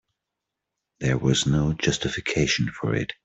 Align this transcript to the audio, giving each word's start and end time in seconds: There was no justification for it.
There 0.99 1.19
was 1.19 1.45
no 1.45 1.73
justification 1.73 2.71
for 2.71 2.95
it. 2.95 3.13